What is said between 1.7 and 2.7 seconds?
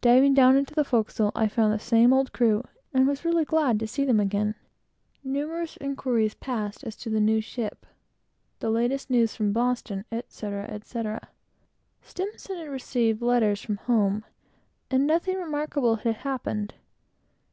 the same old crew,